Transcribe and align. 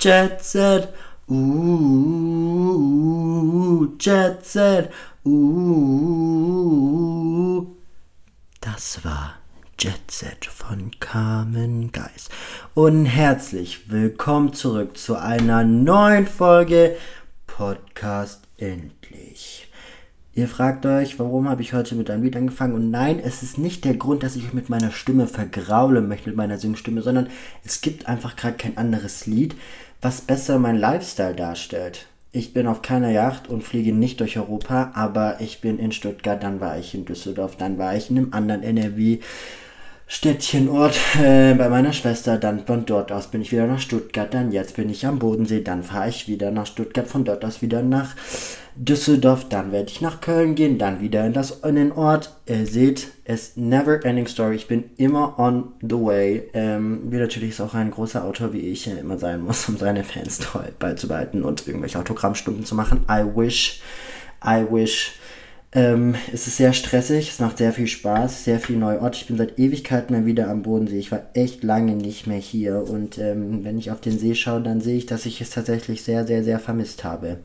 Jet 0.00 0.44
Set, 0.44 0.94
uh, 1.28 1.34
Jet 3.98 4.46
Set, 4.46 4.92
uh. 5.24 6.46
Das 8.60 9.04
war 9.04 9.34
Jet 9.76 10.08
Set 10.08 10.44
von 10.46 10.92
Carmen 11.00 11.90
Geis. 11.90 12.28
Und 12.74 13.06
herzlich 13.06 13.90
willkommen 13.90 14.52
zurück 14.52 14.96
zu 14.96 15.16
einer 15.16 15.64
neuen 15.64 16.28
Folge 16.28 16.94
Podcast 17.48 18.44
Endlich. 18.56 19.68
Ihr 20.38 20.46
fragt 20.46 20.86
euch, 20.86 21.18
warum 21.18 21.48
habe 21.48 21.62
ich 21.62 21.72
heute 21.72 21.96
mit 21.96 22.08
einem 22.10 22.22
Lied 22.22 22.36
angefangen? 22.36 22.74
Und 22.74 22.92
nein, 22.92 23.18
es 23.18 23.42
ist 23.42 23.58
nicht 23.58 23.84
der 23.84 23.96
Grund, 23.96 24.22
dass 24.22 24.36
ich 24.36 24.44
euch 24.44 24.52
mit 24.52 24.68
meiner 24.68 24.92
Stimme 24.92 25.26
vergraulen 25.26 26.06
möchte, 26.06 26.28
mit 26.28 26.36
meiner 26.36 26.58
Singstimme, 26.58 27.02
sondern 27.02 27.26
es 27.64 27.80
gibt 27.80 28.06
einfach 28.06 28.36
gerade 28.36 28.56
kein 28.56 28.76
anderes 28.76 29.26
Lied, 29.26 29.56
was 30.00 30.20
besser 30.20 30.58
mein 30.58 30.76
Lifestyle 30.76 31.34
darstellt. 31.34 32.06
Ich 32.30 32.52
bin 32.52 32.66
auf 32.66 32.82
keiner 32.82 33.10
Yacht 33.10 33.48
und 33.48 33.64
fliege 33.64 33.92
nicht 33.92 34.20
durch 34.20 34.38
Europa, 34.38 34.92
aber 34.94 35.40
ich 35.40 35.60
bin 35.60 35.78
in 35.78 35.92
Stuttgart, 35.92 36.42
dann 36.42 36.60
war 36.60 36.78
ich 36.78 36.94
in 36.94 37.04
Düsseldorf, 37.04 37.56
dann 37.56 37.78
war 37.78 37.96
ich 37.96 38.10
in 38.10 38.18
einem 38.18 38.32
anderen 38.32 38.62
NRW. 38.62 39.20
Städtchenort 40.10 40.98
äh, 41.22 41.52
bei 41.52 41.68
meiner 41.68 41.92
Schwester, 41.92 42.38
dann 42.38 42.64
von 42.64 42.86
dort 42.86 43.12
aus 43.12 43.26
bin 43.26 43.42
ich 43.42 43.52
wieder 43.52 43.66
nach 43.66 43.78
Stuttgart, 43.78 44.32
dann 44.32 44.52
jetzt 44.52 44.74
bin 44.76 44.88
ich 44.88 45.06
am 45.06 45.18
Bodensee, 45.18 45.60
dann 45.60 45.82
fahre 45.82 46.08
ich 46.08 46.26
wieder 46.26 46.50
nach 46.50 46.66
Stuttgart, 46.66 47.06
von 47.06 47.26
dort 47.26 47.44
aus 47.44 47.60
wieder 47.60 47.82
nach 47.82 48.16
Düsseldorf, 48.74 49.50
dann 49.50 49.70
werde 49.70 49.90
ich 49.90 50.00
nach 50.00 50.22
Köln 50.22 50.54
gehen, 50.54 50.78
dann 50.78 51.02
wieder 51.02 51.26
in, 51.26 51.34
das, 51.34 51.50
in 51.62 51.74
den 51.74 51.92
Ort. 51.92 52.34
Ihr 52.46 52.64
seht, 52.64 53.08
es 53.24 53.56
never 53.56 54.02
ending 54.02 54.26
story. 54.26 54.54
Ich 54.54 54.66
bin 54.66 54.84
immer 54.96 55.38
on 55.38 55.72
the 55.82 55.96
way. 55.96 56.48
Ähm, 56.54 57.02
wie 57.10 57.18
natürlich 57.18 57.50
ist 57.50 57.60
auch 57.60 57.74
ein 57.74 57.90
großer 57.90 58.24
Autor 58.24 58.54
wie 58.54 58.60
ich 58.60 58.86
immer 58.86 59.18
sein 59.18 59.42
muss, 59.42 59.68
um 59.68 59.76
seine 59.76 60.04
Fans 60.04 60.38
treu 60.38 60.62
beizubehalten 60.78 61.42
und 61.42 61.66
irgendwelche 61.66 61.98
Autogrammstunden 61.98 62.64
zu 62.64 62.74
machen. 62.74 63.04
I 63.10 63.24
wish, 63.24 63.82
I 64.42 64.64
wish. 64.70 65.12
Ähm, 65.72 66.14
es 66.32 66.46
ist 66.46 66.56
sehr 66.56 66.72
stressig, 66.72 67.28
es 67.30 67.40
macht 67.40 67.58
sehr 67.58 67.74
viel 67.74 67.86
Spaß, 67.86 68.44
sehr 68.44 68.58
viel 68.58 68.76
neue 68.76 69.02
Orte. 69.02 69.18
Ich 69.18 69.26
bin 69.26 69.36
seit 69.36 69.58
Ewigkeiten 69.58 70.16
mal 70.16 70.24
wieder 70.24 70.48
am 70.48 70.62
Bodensee. 70.62 70.98
Ich 70.98 71.12
war 71.12 71.22
echt 71.34 71.62
lange 71.62 71.94
nicht 71.94 72.26
mehr 72.26 72.38
hier 72.38 72.82
und 72.88 73.18
ähm, 73.18 73.64
wenn 73.64 73.78
ich 73.78 73.90
auf 73.90 74.00
den 74.00 74.18
See 74.18 74.34
schaue, 74.34 74.62
dann 74.62 74.80
sehe 74.80 74.96
ich, 74.96 75.06
dass 75.06 75.26
ich 75.26 75.40
es 75.42 75.50
tatsächlich 75.50 76.02
sehr, 76.02 76.26
sehr, 76.26 76.42
sehr 76.42 76.58
vermisst 76.58 77.04
habe 77.04 77.38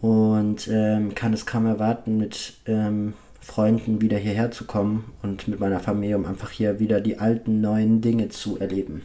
und 0.00 0.68
ähm, 0.68 1.14
kann 1.14 1.32
es 1.32 1.46
kaum 1.46 1.66
erwarten, 1.66 2.18
mit 2.18 2.54
ähm, 2.66 3.14
Freunden 3.40 4.00
wieder 4.00 4.18
hierher 4.18 4.50
zu 4.50 4.64
kommen 4.64 5.12
und 5.22 5.48
mit 5.48 5.60
meiner 5.60 5.80
Familie, 5.80 6.16
um 6.16 6.26
einfach 6.26 6.50
hier 6.50 6.80
wieder 6.80 7.00
die 7.00 7.18
alten, 7.18 7.60
neuen 7.60 8.00
Dinge 8.00 8.28
zu 8.28 8.58
erleben. 8.58 9.02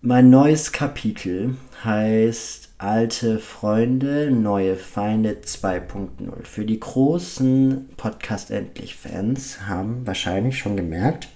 Mein 0.00 0.30
neues 0.30 0.72
Kapitel 0.72 1.56
heißt 1.84 2.63
Alte 2.78 3.38
Freunde, 3.38 4.32
neue 4.32 4.74
Feinde 4.74 5.36
2.0. 5.44 6.44
Für 6.44 6.64
die 6.64 6.80
großen 6.80 7.88
Podcast 7.96 8.50
Endlich 8.50 8.96
Fans 8.96 9.68
haben 9.68 10.04
wahrscheinlich 10.04 10.58
schon 10.58 10.76
gemerkt, 10.76 11.28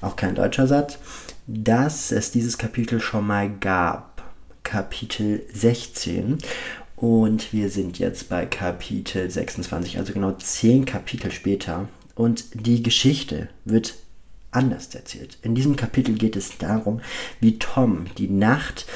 auch 0.00 0.16
kein 0.16 0.34
deutscher 0.34 0.66
Satz, 0.66 0.98
dass 1.46 2.12
es 2.12 2.30
dieses 2.30 2.56
Kapitel 2.56 2.98
schon 2.98 3.26
mal 3.26 3.50
gab. 3.50 4.22
Kapitel 4.62 5.42
16 5.52 6.38
und 6.96 7.52
wir 7.52 7.68
sind 7.68 7.98
jetzt 7.98 8.30
bei 8.30 8.46
Kapitel 8.46 9.30
26, 9.30 9.98
also 9.98 10.14
genau 10.14 10.32
10 10.32 10.86
Kapitel 10.86 11.30
später. 11.30 11.88
Und 12.14 12.46
die 12.54 12.82
Geschichte 12.82 13.48
wird 13.66 13.96
anders 14.50 14.94
erzählt. 14.94 15.36
In 15.42 15.54
diesem 15.54 15.76
Kapitel 15.76 16.14
geht 16.14 16.36
es 16.36 16.56
darum, 16.56 17.02
wie 17.40 17.58
Tom 17.58 18.06
die 18.16 18.28
Nacht 18.28 18.86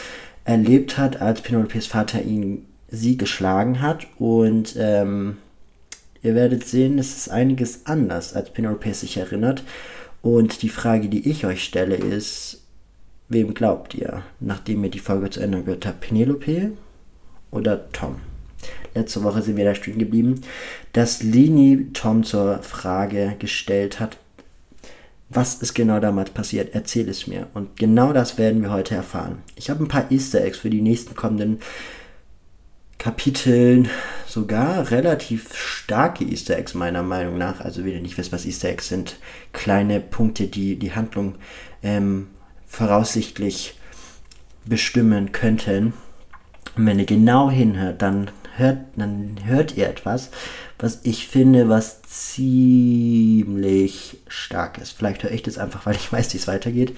erlebt 0.48 0.96
hat, 0.96 1.20
als 1.20 1.42
Penelopes 1.42 1.86
Vater 1.86 2.22
ihn 2.22 2.64
sie 2.88 3.18
geschlagen 3.18 3.82
hat. 3.82 4.06
Und 4.18 4.74
ähm, 4.78 5.36
ihr 6.22 6.34
werdet 6.34 6.66
sehen, 6.66 6.98
es 6.98 7.16
ist 7.16 7.28
einiges 7.28 7.84
anders, 7.84 8.34
als 8.34 8.50
Penelope 8.50 8.94
sich 8.94 9.18
erinnert. 9.18 9.62
Und 10.22 10.62
die 10.62 10.70
Frage, 10.70 11.08
die 11.08 11.28
ich 11.28 11.44
euch 11.44 11.62
stelle, 11.62 11.96
ist, 11.96 12.62
wem 13.28 13.52
glaubt 13.52 13.94
ihr, 13.94 14.22
nachdem 14.40 14.82
ihr 14.84 14.90
die 14.90 15.00
Folge 15.00 15.28
zu 15.28 15.40
Ende 15.40 15.62
gehört 15.62 15.84
habt? 15.84 16.00
Penelope 16.00 16.72
oder 17.50 17.92
Tom. 17.92 18.16
Letzte 18.94 19.22
Woche 19.22 19.42
sind 19.42 19.58
wir 19.58 19.66
da 19.66 19.74
stehen 19.74 19.98
geblieben, 19.98 20.40
dass 20.94 21.22
Lini 21.22 21.88
Tom 21.92 22.24
zur 22.24 22.62
Frage 22.62 23.36
gestellt 23.38 24.00
hat, 24.00 24.16
was 25.30 25.56
ist 25.56 25.74
genau 25.74 26.00
damals 26.00 26.30
passiert? 26.30 26.74
Erzähl 26.74 27.08
es 27.08 27.26
mir. 27.26 27.48
Und 27.54 27.76
genau 27.76 28.12
das 28.12 28.38
werden 28.38 28.62
wir 28.62 28.70
heute 28.70 28.94
erfahren. 28.94 29.42
Ich 29.56 29.68
habe 29.68 29.84
ein 29.84 29.88
paar 29.88 30.10
Easter 30.10 30.42
Eggs 30.42 30.58
für 30.58 30.70
die 30.70 30.80
nächsten 30.80 31.14
kommenden 31.14 31.60
Kapiteln, 32.96 33.88
sogar 34.26 34.90
relativ 34.90 35.54
starke 35.54 36.24
Easter 36.24 36.56
Eggs 36.56 36.74
meiner 36.74 37.02
Meinung 37.02 37.38
nach. 37.38 37.60
Also 37.60 37.84
wenn 37.84 37.92
ihr 37.92 38.00
nicht 38.00 38.18
wisst, 38.18 38.32
was 38.32 38.46
Easter 38.46 38.70
Eggs 38.70 38.88
sind, 38.88 39.18
kleine 39.52 40.00
Punkte, 40.00 40.46
die 40.46 40.76
die 40.76 40.94
Handlung 40.94 41.36
ähm, 41.82 42.28
voraussichtlich 42.66 43.78
bestimmen 44.64 45.32
könnten. 45.32 45.92
Und 46.76 46.86
wenn 46.86 46.98
ihr 46.98 47.06
genau 47.06 47.50
hinhört, 47.50 48.02
dann 48.02 48.30
hört, 48.58 48.78
dann 48.96 49.36
hört 49.44 49.76
ihr 49.76 49.88
etwas, 49.88 50.30
was 50.78 51.00
ich 51.02 51.26
finde, 51.28 51.68
was 51.68 52.02
ziemlich 52.02 53.38
stark 54.28 54.78
ist. 54.78 54.92
Vielleicht 54.92 55.22
höre 55.22 55.32
ich 55.32 55.42
das 55.42 55.58
einfach, 55.58 55.86
weil 55.86 55.96
ich 55.96 56.12
weiß, 56.12 56.32
wie 56.34 56.38
es 56.38 56.48
weitergeht. 56.48 56.96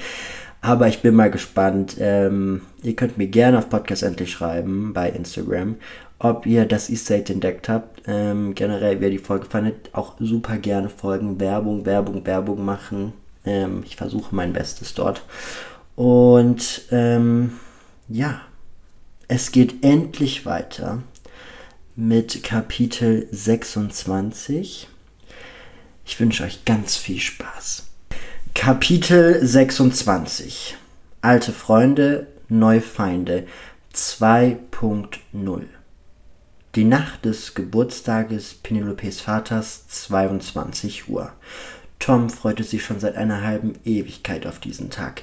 Aber 0.62 0.88
ich 0.88 1.00
bin 1.00 1.14
mal 1.14 1.30
gespannt. 1.30 1.96
Ähm, 1.98 2.62
ihr 2.82 2.94
könnt 2.94 3.16
mir 3.18 3.28
gerne 3.28 3.58
auf 3.58 3.70
Podcast 3.70 4.02
endlich 4.02 4.30
schreiben 4.32 4.92
bei 4.92 5.08
Instagram, 5.08 5.76
ob 6.18 6.44
ihr 6.44 6.66
das 6.66 6.90
Easter 6.90 7.14
Egg 7.14 7.32
entdeckt 7.32 7.68
habt. 7.68 8.02
Ähm, 8.06 8.54
generell, 8.54 9.00
wer 9.00 9.10
die 9.10 9.18
Folge 9.18 9.46
fandet, 9.46 9.90
auch 9.92 10.16
super 10.18 10.58
gerne 10.58 10.90
folgen. 10.90 11.40
Werbung, 11.40 11.86
Werbung, 11.86 12.26
Werbung 12.26 12.64
machen. 12.64 13.14
Ähm, 13.46 13.82
ich 13.86 13.96
versuche 13.96 14.34
mein 14.34 14.52
Bestes 14.52 14.92
dort. 14.92 15.22
Und 15.96 16.82
ähm, 16.90 17.52
ja, 18.08 18.42
es 19.28 19.52
geht 19.52 19.84
endlich 19.84 20.44
weiter 20.44 21.02
mit 21.96 22.42
Kapitel 22.42 23.26
26. 23.32 24.88
Ich 26.04 26.20
wünsche 26.20 26.44
euch 26.44 26.64
ganz 26.64 26.96
viel 26.96 27.20
Spaß. 27.20 27.88
Kapitel 28.54 29.44
26. 29.44 30.76
Alte 31.20 31.52
Freunde, 31.52 32.28
neue 32.48 32.80
Feinde 32.80 33.46
2.0. 33.94 35.62
Die 36.76 36.84
Nacht 36.84 37.24
des 37.24 37.54
Geburtstages 37.54 38.54
Penelopes 38.54 39.20
Vaters, 39.20 39.88
22 39.88 41.08
Uhr. 41.08 41.32
Tom 41.98 42.30
freute 42.30 42.64
sich 42.64 42.84
schon 42.84 43.00
seit 43.00 43.16
einer 43.16 43.42
halben 43.42 43.74
Ewigkeit 43.84 44.46
auf 44.46 44.58
diesen 44.60 44.90
Tag. 44.90 45.22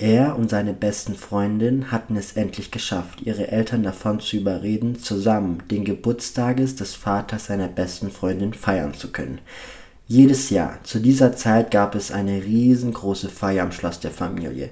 Er 0.00 0.34
und 0.38 0.48
seine 0.48 0.72
besten 0.72 1.14
Freundin 1.14 1.92
hatten 1.92 2.16
es 2.16 2.32
endlich 2.32 2.70
geschafft, 2.70 3.20
ihre 3.20 3.48
Eltern 3.48 3.82
davon 3.82 4.18
zu 4.18 4.38
überreden, 4.38 4.98
zusammen 4.98 5.62
den 5.70 5.84
Geburtstages 5.84 6.74
des 6.74 6.94
Vaters 6.94 7.46
seiner 7.46 7.68
besten 7.68 8.10
Freundin 8.10 8.54
feiern 8.54 8.94
zu 8.94 9.12
können. 9.12 9.40
Jedes 10.06 10.48
Jahr 10.48 10.78
zu 10.84 11.00
dieser 11.00 11.36
Zeit 11.36 11.70
gab 11.70 11.94
es 11.94 12.12
eine 12.12 12.42
riesengroße 12.42 13.28
Feier 13.28 13.62
am 13.62 13.72
Schloss 13.72 14.00
der 14.00 14.10
Familie. 14.10 14.70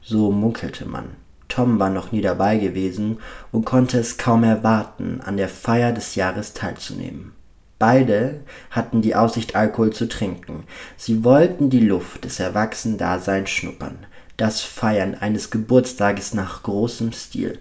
So 0.00 0.32
munkelte 0.32 0.86
man. 0.86 1.10
Tom 1.48 1.78
war 1.78 1.90
noch 1.90 2.10
nie 2.10 2.22
dabei 2.22 2.56
gewesen 2.56 3.18
und 3.52 3.66
konnte 3.66 3.98
es 3.98 4.16
kaum 4.16 4.44
erwarten, 4.44 5.20
an 5.22 5.36
der 5.36 5.50
Feier 5.50 5.92
des 5.92 6.14
Jahres 6.14 6.54
teilzunehmen. 6.54 7.32
Beide 7.78 8.40
hatten 8.70 9.02
die 9.02 9.14
Aussicht, 9.14 9.56
Alkohol 9.56 9.92
zu 9.92 10.08
trinken. 10.08 10.64
Sie 10.96 11.22
wollten 11.22 11.68
die 11.68 11.80
Luft 11.80 12.24
des 12.24 12.40
Erwachsendaseins 12.40 13.50
schnuppern 13.50 14.06
das 14.40 14.60
Feiern 14.60 15.14
eines 15.14 15.50
Geburtstages 15.50 16.34
nach 16.34 16.62
großem 16.62 17.12
Stil. 17.12 17.58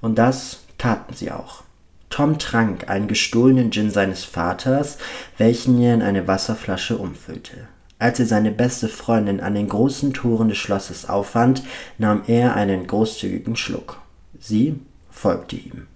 Und 0.00 0.18
das 0.18 0.60
taten 0.78 1.14
sie 1.14 1.30
auch. 1.30 1.62
Tom 2.10 2.38
trank 2.38 2.88
einen 2.88 3.08
gestohlenen 3.08 3.70
Gin 3.70 3.90
seines 3.90 4.24
Vaters, 4.24 4.98
welchen 5.38 5.80
er 5.80 5.94
in 5.94 6.02
eine 6.02 6.26
Wasserflasche 6.26 6.96
umfüllte. 6.96 7.68
Als 7.98 8.20
er 8.20 8.26
seine 8.26 8.50
beste 8.50 8.88
Freundin 8.88 9.40
an 9.40 9.54
den 9.54 9.68
großen 9.68 10.12
Toren 10.12 10.48
des 10.48 10.58
Schlosses 10.58 11.08
auffand, 11.08 11.62
nahm 11.98 12.22
er 12.26 12.54
einen 12.54 12.86
großzügigen 12.86 13.56
Schluck. 13.56 13.98
Sie 14.38 14.78
folgte 15.10 15.56
ihm. 15.56 15.86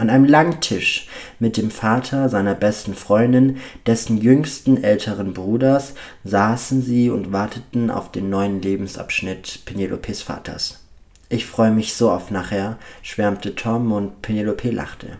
An 0.00 0.08
einem 0.08 0.24
langen 0.24 0.62
Tisch 0.62 1.08
mit 1.40 1.58
dem 1.58 1.70
Vater 1.70 2.30
seiner 2.30 2.54
besten 2.54 2.94
Freundin, 2.94 3.58
dessen 3.84 4.16
jüngsten 4.16 4.82
älteren 4.82 5.34
Bruders, 5.34 5.92
saßen 6.24 6.80
sie 6.80 7.10
und 7.10 7.34
warteten 7.34 7.90
auf 7.90 8.10
den 8.10 8.30
neuen 8.30 8.62
Lebensabschnitt 8.62 9.60
Penelopes 9.66 10.22
Vaters. 10.22 10.80
Ich 11.28 11.44
freue 11.44 11.70
mich 11.70 11.92
so 11.92 12.10
auf 12.10 12.30
nachher, 12.30 12.78
schwärmte 13.02 13.54
Tom 13.54 13.92
und 13.92 14.22
Penelope 14.22 14.70
lachte. 14.70 15.18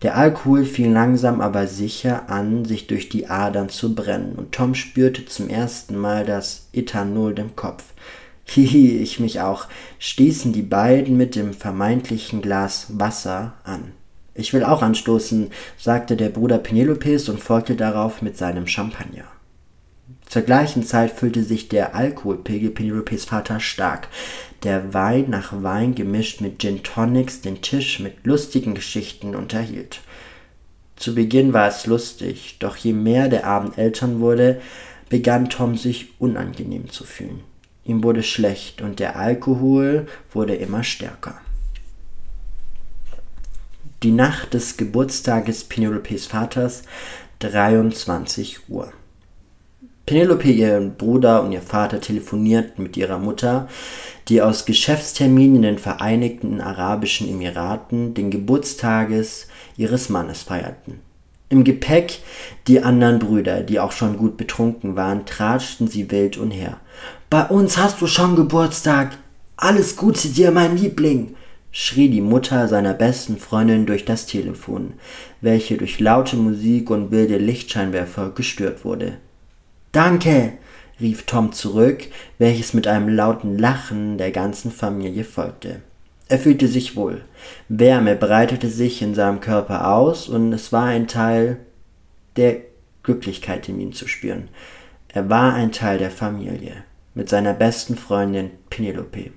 Der 0.00 0.16
Alkohol 0.16 0.64
fing 0.64 0.94
langsam 0.94 1.42
aber 1.42 1.66
sicher 1.66 2.30
an, 2.30 2.64
sich 2.64 2.86
durch 2.86 3.10
die 3.10 3.28
Adern 3.28 3.68
zu 3.68 3.94
brennen, 3.94 4.32
und 4.36 4.52
Tom 4.52 4.74
spürte 4.74 5.26
zum 5.26 5.50
ersten 5.50 5.94
Mal 5.98 6.24
das 6.24 6.68
Ethanol 6.72 7.38
im 7.38 7.54
Kopf. 7.54 7.84
Hihi, 8.52 8.98
ich 8.98 9.20
mich 9.20 9.40
auch, 9.40 9.68
stießen 10.00 10.52
die 10.52 10.62
beiden 10.62 11.16
mit 11.16 11.36
dem 11.36 11.54
vermeintlichen 11.54 12.42
Glas 12.42 12.86
Wasser 12.98 13.52
an. 13.62 13.92
Ich 14.34 14.52
will 14.52 14.64
auch 14.64 14.82
anstoßen, 14.82 15.52
sagte 15.78 16.16
der 16.16 16.30
Bruder 16.30 16.58
Penelopes 16.58 17.28
und 17.28 17.38
folgte 17.38 17.76
darauf 17.76 18.22
mit 18.22 18.36
seinem 18.36 18.66
Champagner. 18.66 19.22
Zur 20.26 20.42
gleichen 20.42 20.82
Zeit 20.82 21.12
füllte 21.12 21.44
sich 21.44 21.68
der 21.68 21.94
Alkoholpegel 21.94 22.70
Penelopes 22.70 23.24
Vater 23.24 23.60
stark. 23.60 24.08
Der 24.64 24.92
Wein 24.92 25.26
nach 25.30 25.52
Wein 25.62 25.94
gemischt 25.94 26.40
mit 26.40 26.58
Gin 26.58 26.82
Tonics 26.82 27.42
den 27.42 27.62
Tisch 27.62 28.00
mit 28.00 28.26
lustigen 28.26 28.74
Geschichten 28.74 29.36
unterhielt. 29.36 30.00
Zu 30.96 31.14
Beginn 31.14 31.52
war 31.52 31.68
es 31.68 31.86
lustig, 31.86 32.56
doch 32.58 32.76
je 32.76 32.94
mehr 32.94 33.28
der 33.28 33.46
Abend 33.46 33.78
älter 33.78 34.18
wurde, 34.18 34.60
begann 35.08 35.50
Tom 35.50 35.76
sich 35.76 36.08
unangenehm 36.18 36.90
zu 36.90 37.04
fühlen. 37.04 37.44
Ihm 37.90 38.04
wurde 38.04 38.22
schlecht 38.22 38.82
und 38.82 39.00
der 39.00 39.16
Alkohol 39.16 40.06
wurde 40.32 40.54
immer 40.54 40.84
stärker. 40.84 41.40
Die 44.04 44.12
Nacht 44.12 44.54
des 44.54 44.76
Geburtstages 44.76 45.64
Penelopes 45.64 46.26
Vaters, 46.26 46.84
23 47.40 48.68
Uhr. 48.68 48.92
Penelope, 50.06 50.52
ihr 50.52 50.78
Bruder 50.78 51.42
und 51.42 51.50
ihr 51.50 51.62
Vater 51.62 52.00
telefonierten 52.00 52.84
mit 52.84 52.96
ihrer 52.96 53.18
Mutter, 53.18 53.66
die 54.28 54.40
aus 54.40 54.66
Geschäftsterminen 54.66 55.56
in 55.56 55.62
den 55.62 55.78
Vereinigten 55.78 56.60
Arabischen 56.60 57.28
Emiraten 57.28 58.14
den 58.14 58.30
Geburtstages 58.30 59.48
ihres 59.76 60.08
Mannes 60.08 60.44
feierten. 60.44 61.00
Im 61.48 61.64
Gepäck 61.64 62.20
die 62.68 62.84
anderen 62.84 63.18
Brüder, 63.18 63.62
die 63.62 63.80
auch 63.80 63.90
schon 63.90 64.16
gut 64.16 64.36
betrunken 64.36 64.94
waren, 64.94 65.26
tratschten 65.26 65.88
sie 65.88 66.12
wild 66.12 66.38
umher. 66.38 66.78
Bei 67.30 67.44
uns 67.44 67.78
hast 67.78 68.00
du 68.00 68.08
schon 68.08 68.34
Geburtstag. 68.34 69.16
Alles 69.56 69.94
Gute 69.94 70.30
dir, 70.30 70.50
mein 70.50 70.76
Liebling, 70.76 71.36
schrie 71.70 72.08
die 72.08 72.22
Mutter 72.22 72.66
seiner 72.66 72.92
besten 72.92 73.36
Freundin 73.36 73.86
durch 73.86 74.04
das 74.04 74.26
Telefon, 74.26 74.94
welche 75.40 75.76
durch 75.76 76.00
laute 76.00 76.34
Musik 76.34 76.90
und 76.90 77.12
wilde 77.12 77.38
Lichtscheinwerfer 77.38 78.30
gestört 78.30 78.84
wurde. 78.84 79.18
Danke, 79.92 80.54
rief 81.00 81.22
Tom 81.22 81.52
zurück, 81.52 82.08
welches 82.38 82.74
mit 82.74 82.88
einem 82.88 83.08
lauten 83.08 83.56
Lachen 83.56 84.18
der 84.18 84.32
ganzen 84.32 84.72
Familie 84.72 85.22
folgte. 85.22 85.82
Er 86.26 86.40
fühlte 86.40 86.66
sich 86.66 86.96
wohl. 86.96 87.22
Wärme 87.68 88.16
breitete 88.16 88.68
sich 88.68 89.02
in 89.02 89.14
seinem 89.14 89.38
Körper 89.38 89.94
aus, 89.94 90.28
und 90.28 90.52
es 90.52 90.72
war 90.72 90.86
ein 90.86 91.06
Teil 91.06 91.58
der 92.34 92.56
Glücklichkeit 93.04 93.68
in 93.68 93.78
ihm 93.80 93.92
zu 93.92 94.08
spüren. 94.08 94.48
Er 95.06 95.30
war 95.30 95.54
ein 95.54 95.70
Teil 95.70 95.98
der 95.98 96.10
Familie, 96.10 96.82
mit 97.20 97.28
seiner 97.28 97.52
besten 97.52 97.96
Freundin 97.96 98.50
Penelope, 98.70 99.32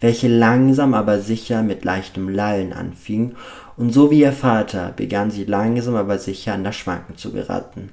welche 0.00 0.28
langsam 0.28 0.94
aber 0.94 1.18
sicher 1.18 1.64
mit 1.64 1.84
leichtem 1.84 2.28
Lallen 2.28 2.72
anfing, 2.72 3.34
und 3.76 3.92
so 3.92 4.12
wie 4.12 4.20
ihr 4.20 4.32
Vater 4.32 4.92
begann 4.94 5.32
sie 5.32 5.42
langsam 5.42 5.96
aber 5.96 6.20
sicher 6.20 6.54
an 6.54 6.62
das 6.62 6.76
Schwanken 6.76 7.16
zu 7.16 7.32
geraten. 7.32 7.90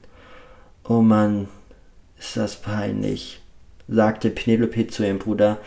Oh 0.88 1.01
Mann, 1.01 1.47
ist 2.19 2.38
das 2.38 2.57
peinlich, 2.57 3.41
sagte 3.88 4.30
Penelope 4.30 4.85
zu 4.85 5.03
ihrem 5.03 5.18
Bruder. 5.18 5.57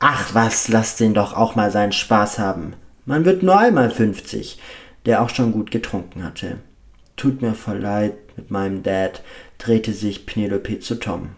Ach 0.00 0.34
was, 0.34 0.68
lass 0.68 0.96
den 0.96 1.14
doch 1.14 1.32
auch 1.32 1.54
mal 1.54 1.70
seinen 1.70 1.92
Spaß 1.92 2.38
haben. 2.38 2.74
Man 3.06 3.24
wird 3.24 3.42
nur 3.42 3.58
einmal 3.58 3.88
fünfzig, 3.88 4.58
der 5.06 5.22
auch 5.22 5.30
schon 5.30 5.50
gut 5.52 5.70
getrunken 5.70 6.24
hatte. 6.24 6.58
Tut 7.16 7.40
mir 7.40 7.54
voll 7.54 7.78
leid 7.78 8.12
mit 8.36 8.50
meinem 8.50 8.82
Dad, 8.82 9.22
drehte 9.56 9.94
sich 9.94 10.26
Penelope 10.26 10.80
zu 10.80 10.96
Tom. 10.96 11.30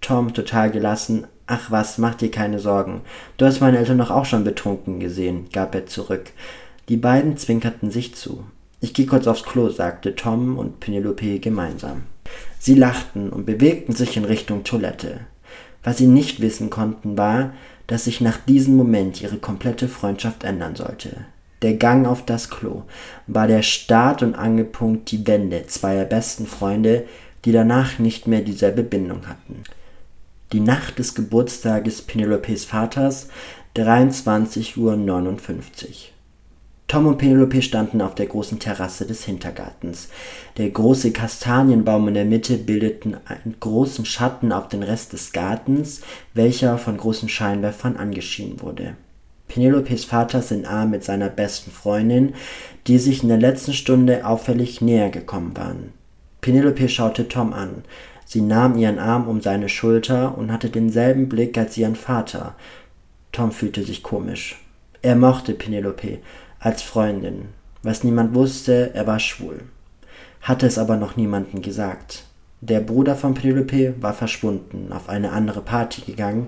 Tom, 0.00 0.34
total 0.34 0.72
gelassen, 0.72 1.28
ach 1.46 1.70
was, 1.70 1.98
mach 1.98 2.14
dir 2.14 2.30
keine 2.30 2.58
Sorgen. 2.58 3.02
Du 3.36 3.46
hast 3.46 3.60
meine 3.60 3.78
Eltern 3.78 3.98
doch 3.98 4.10
auch 4.10 4.24
schon 4.24 4.44
betrunken 4.44 5.00
gesehen, 5.00 5.48
gab 5.52 5.74
er 5.74 5.86
zurück. 5.86 6.30
Die 6.88 6.96
beiden 6.96 7.36
zwinkerten 7.36 7.90
sich 7.90 8.14
zu. 8.14 8.44
Ich 8.80 8.94
geh 8.94 9.06
kurz 9.06 9.26
aufs 9.26 9.44
Klo, 9.44 9.68
sagte 9.68 10.16
Tom 10.16 10.58
und 10.58 10.80
Penelope 10.80 11.38
gemeinsam. 11.38 12.02
Sie 12.58 12.74
lachten 12.74 13.30
und 13.30 13.46
bewegten 13.46 13.94
sich 13.94 14.16
in 14.16 14.24
Richtung 14.24 14.64
Toilette. 14.64 15.20
Was 15.84 15.98
sie 15.98 16.06
nicht 16.06 16.40
wissen 16.40 16.70
konnten, 16.70 17.16
war, 17.16 17.52
dass 17.86 18.04
sich 18.04 18.20
nach 18.20 18.38
diesem 18.38 18.76
Moment 18.76 19.20
ihre 19.20 19.36
komplette 19.36 19.88
Freundschaft 19.88 20.44
ändern 20.44 20.76
sollte. 20.76 21.24
Der 21.62 21.74
Gang 21.74 22.06
auf 22.06 22.24
das 22.24 22.50
Klo 22.50 22.82
war 23.26 23.46
der 23.46 23.62
Start 23.62 24.22
und 24.22 24.34
Angelpunkt 24.34 25.10
die 25.12 25.26
Wende 25.26 25.66
zweier 25.66 26.04
besten 26.04 26.46
Freunde, 26.46 27.06
die 27.44 27.52
danach 27.52 27.98
nicht 27.98 28.26
mehr 28.26 28.40
dieselbe 28.40 28.82
Bindung 28.82 29.28
hatten. 29.28 29.62
Die 30.52 30.60
Nacht 30.60 30.98
des 30.98 31.14
Geburtstages 31.14 32.02
Penelopes 32.02 32.66
Vaters, 32.66 33.28
23.59 33.74 34.76
Uhr. 34.76 34.98
Tom 36.88 37.06
und 37.06 37.16
Penelope 37.16 37.62
standen 37.62 38.02
auf 38.02 38.14
der 38.14 38.26
großen 38.26 38.58
Terrasse 38.58 39.06
des 39.06 39.24
Hintergartens. 39.24 40.10
Der 40.58 40.68
große 40.68 41.12
Kastanienbaum 41.12 42.08
in 42.08 42.14
der 42.14 42.26
Mitte 42.26 42.58
bildete 42.58 43.18
einen 43.24 43.56
großen 43.60 44.04
Schatten 44.04 44.52
auf 44.52 44.68
den 44.68 44.82
Rest 44.82 45.14
des 45.14 45.32
Gartens, 45.32 46.02
welcher 46.34 46.76
von 46.76 46.98
großen 46.98 47.30
Scheinwerfern 47.30 47.96
angeschienen 47.96 48.60
wurde. 48.60 48.96
Penelopes 49.48 50.04
Vater 50.04 50.42
sind 50.42 50.66
arm 50.66 50.90
mit 50.90 51.02
seiner 51.02 51.30
besten 51.30 51.70
Freundin, 51.70 52.34
die 52.86 52.98
sich 52.98 53.22
in 53.22 53.30
der 53.30 53.38
letzten 53.38 53.72
Stunde 53.72 54.26
auffällig 54.26 54.82
näher 54.82 55.08
gekommen 55.08 55.56
waren. 55.56 55.94
Penelope 56.42 56.88
schaute 56.88 57.28
Tom 57.28 57.54
an. 57.54 57.84
Sie 58.32 58.40
nahm 58.40 58.78
ihren 58.78 58.98
Arm 58.98 59.28
um 59.28 59.42
seine 59.42 59.68
Schulter 59.68 60.38
und 60.38 60.50
hatte 60.50 60.70
denselben 60.70 61.28
Blick 61.28 61.58
als 61.58 61.76
ihren 61.76 61.96
Vater. 61.96 62.54
Tom 63.30 63.52
fühlte 63.52 63.84
sich 63.84 64.02
komisch. 64.02 64.58
Er 65.02 65.16
mochte 65.16 65.52
Penelope, 65.52 66.16
als 66.58 66.80
Freundin. 66.80 67.48
Was 67.82 68.04
niemand 68.04 68.34
wusste, 68.34 68.94
er 68.94 69.06
war 69.06 69.20
schwul. 69.20 69.60
Hatte 70.40 70.66
es 70.66 70.78
aber 70.78 70.96
noch 70.96 71.14
niemandem 71.14 71.60
gesagt. 71.60 72.24
Der 72.62 72.80
Bruder 72.80 73.16
von 73.16 73.34
Penelope 73.34 73.96
war 74.00 74.14
verschwunden, 74.14 74.94
auf 74.94 75.10
eine 75.10 75.32
andere 75.32 75.60
Party 75.60 76.00
gegangen. 76.00 76.46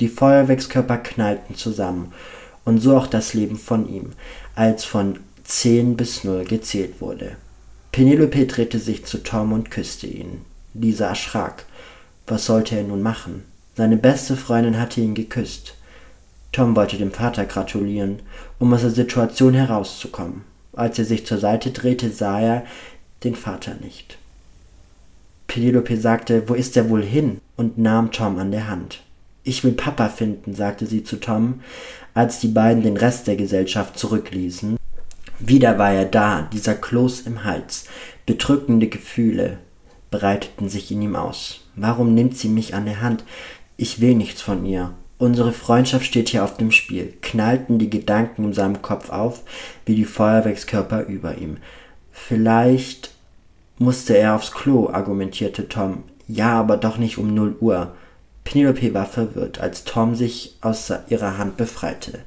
Die 0.00 0.08
Feuerwerkskörper 0.08 0.98
knallten 0.98 1.54
zusammen 1.54 2.12
und 2.66 2.80
so 2.80 2.94
auch 2.94 3.06
das 3.06 3.32
Leben 3.32 3.56
von 3.56 3.88
ihm, 3.88 4.10
als 4.54 4.84
von 4.84 5.20
zehn 5.42 5.96
bis 5.96 6.22
null 6.24 6.44
gezählt 6.44 7.00
wurde. 7.00 7.38
Penelope 7.92 8.44
drehte 8.44 8.78
sich 8.78 9.06
zu 9.06 9.22
Tom 9.22 9.52
und 9.52 9.70
küsste 9.70 10.06
ihn. 10.06 10.42
Dieser 10.80 11.08
erschrak. 11.08 11.64
Was 12.26 12.46
sollte 12.46 12.76
er 12.76 12.84
nun 12.84 13.02
machen? 13.02 13.44
Seine 13.76 13.96
beste 13.96 14.36
Freundin 14.36 14.78
hatte 14.78 15.00
ihn 15.00 15.14
geküsst. 15.14 15.74
Tom 16.52 16.76
wollte 16.76 16.96
dem 16.96 17.10
Vater 17.10 17.44
gratulieren, 17.46 18.20
um 18.58 18.72
aus 18.72 18.82
der 18.82 18.90
Situation 18.90 19.54
herauszukommen. 19.54 20.44
Als 20.72 20.98
er 20.98 21.04
sich 21.04 21.26
zur 21.26 21.38
Seite 21.38 21.70
drehte, 21.72 22.10
sah 22.10 22.40
er 22.40 22.66
den 23.24 23.34
Vater 23.34 23.74
nicht. 23.82 24.18
Penelope 25.48 25.96
sagte, 25.96 26.48
wo 26.48 26.54
ist 26.54 26.76
er 26.76 26.88
wohl 26.88 27.02
hin? 27.02 27.40
und 27.56 27.76
nahm 27.76 28.12
Tom 28.12 28.38
an 28.38 28.52
der 28.52 28.68
Hand. 28.68 29.02
Ich 29.42 29.64
will 29.64 29.72
Papa 29.72 30.08
finden, 30.08 30.54
sagte 30.54 30.86
sie 30.86 31.02
zu 31.02 31.16
Tom, 31.16 31.60
als 32.14 32.38
die 32.38 32.48
beiden 32.48 32.84
den 32.84 32.96
Rest 32.96 33.26
der 33.26 33.34
Gesellschaft 33.34 33.98
zurückließen. 33.98 34.76
Wieder 35.40 35.76
war 35.76 35.92
er 35.92 36.04
da, 36.04 36.48
dieser 36.52 36.74
Kloß 36.74 37.22
im 37.22 37.42
Hals. 37.42 37.86
Bedrückende 38.26 38.86
Gefühle 38.86 39.58
breiteten 40.10 40.68
sich 40.68 40.90
in 40.90 41.02
ihm 41.02 41.16
aus. 41.16 41.60
Warum 41.76 42.14
nimmt 42.14 42.36
sie 42.36 42.48
mich 42.48 42.74
an 42.74 42.84
der 42.84 43.00
Hand? 43.00 43.24
Ich 43.76 44.00
will 44.00 44.14
nichts 44.14 44.42
von 44.42 44.64
ihr. 44.66 44.94
Unsere 45.18 45.52
Freundschaft 45.52 46.06
steht 46.06 46.28
hier 46.28 46.44
auf 46.44 46.56
dem 46.56 46.70
Spiel, 46.70 47.14
knallten 47.22 47.78
die 47.78 47.90
Gedanken 47.90 48.44
in 48.44 48.52
seinem 48.52 48.82
Kopf 48.82 49.10
auf, 49.10 49.42
wie 49.84 49.96
die 49.96 50.04
Feuerwerkskörper 50.04 51.06
über 51.06 51.38
ihm. 51.38 51.56
Vielleicht 52.12 53.10
musste 53.78 54.16
er 54.16 54.36
aufs 54.36 54.52
Klo, 54.52 54.90
argumentierte 54.90 55.68
Tom. 55.68 56.04
Ja, 56.28 56.58
aber 56.58 56.76
doch 56.76 56.98
nicht 56.98 57.18
um 57.18 57.34
null 57.34 57.56
Uhr. 57.60 57.94
Penelope 58.44 58.94
war 58.94 59.06
verwirrt, 59.06 59.60
als 59.60 59.84
Tom 59.84 60.14
sich 60.14 60.56
aus 60.60 60.92
ihrer 61.08 61.36
Hand 61.36 61.56
befreite. 61.56 62.20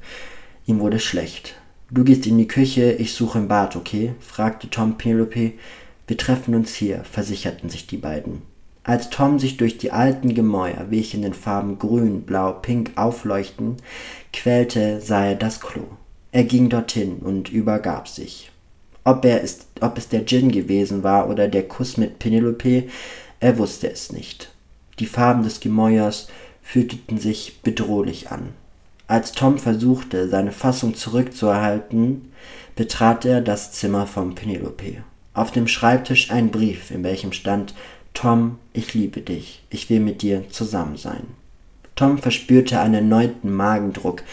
Ihm 0.65 0.79
wurde 0.79 0.99
schlecht. 0.99 1.55
Du 1.89 2.03
gehst 2.03 2.25
in 2.27 2.37
die 2.37 2.47
Küche, 2.47 2.91
ich 2.91 3.13
suche 3.13 3.39
im 3.39 3.47
Bad, 3.47 3.75
okay? 3.75 4.15
fragte 4.19 4.69
Tom 4.69 4.97
Penelope. 4.97 5.53
Wir 6.11 6.17
treffen 6.17 6.55
uns 6.55 6.75
hier, 6.75 7.05
versicherten 7.05 7.69
sich 7.69 7.87
die 7.87 7.95
beiden. 7.95 8.41
Als 8.83 9.09
Tom 9.09 9.39
sich 9.39 9.55
durch 9.55 9.77
die 9.77 9.93
alten 9.93 10.33
Gemäuer, 10.33 10.87
welche 10.89 11.15
in 11.15 11.23
den 11.23 11.33
Farben 11.33 11.79
grün, 11.79 12.23
blau, 12.23 12.51
pink 12.51 12.91
aufleuchten, 12.97 13.77
quälte, 14.33 14.99
sah 14.99 15.27
er 15.27 15.35
das 15.35 15.61
Klo. 15.61 15.83
Er 16.33 16.43
ging 16.43 16.67
dorthin 16.67 17.19
und 17.19 17.47
übergab 17.47 18.09
sich. 18.09 18.51
Ob, 19.05 19.23
er 19.23 19.39
ist, 19.39 19.67
ob 19.79 19.97
es 19.97 20.09
der 20.09 20.25
Gin 20.25 20.51
gewesen 20.51 21.01
war 21.03 21.29
oder 21.29 21.47
der 21.47 21.65
Kuss 21.65 21.95
mit 21.95 22.19
Penelope, 22.19 22.89
er 23.39 23.57
wusste 23.57 23.89
es 23.89 24.11
nicht. 24.11 24.51
Die 24.99 25.05
Farben 25.05 25.43
des 25.43 25.61
Gemäuers 25.61 26.27
fühlten 26.61 27.19
sich 27.19 27.61
bedrohlich 27.61 28.31
an. 28.31 28.49
Als 29.07 29.31
Tom 29.31 29.57
versuchte, 29.59 30.27
seine 30.27 30.51
Fassung 30.51 30.93
zurückzuerhalten, 30.93 32.33
betrat 32.75 33.23
er 33.23 33.39
das 33.39 33.71
Zimmer 33.71 34.07
von 34.07 34.35
Penelope. 34.35 35.03
Auf 35.33 35.51
dem 35.51 35.67
Schreibtisch 35.67 36.29
ein 36.31 36.51
Brief, 36.51 36.91
in 36.91 37.03
welchem 37.03 37.31
stand 37.31 37.73
Tom, 38.13 38.57
ich 38.73 38.93
liebe 38.93 39.21
dich, 39.21 39.63
ich 39.69 39.89
will 39.89 40.01
mit 40.01 40.21
dir 40.21 40.49
zusammen 40.49 40.97
sein. 40.97 41.23
Tom 41.95 42.17
verspürte 42.17 42.79
einen 42.79 42.95
erneuten 42.95 43.53
Magendruck. 43.53 44.23